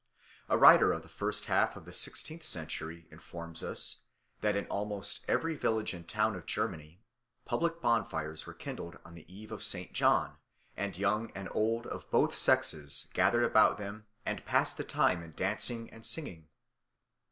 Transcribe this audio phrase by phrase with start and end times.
[0.49, 3.97] A writer of the first half of the sixteenth century informs us
[4.39, 7.03] that in almost every village and town of Germany
[7.45, 9.93] public bonfires were kindled on the Eve of St.
[9.93, 10.37] John,
[10.75, 15.33] and young and old, of both sexes, gathered about them and passed the time in
[15.33, 16.47] dancing and singing.